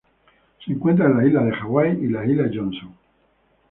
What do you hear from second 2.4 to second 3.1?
Johnston.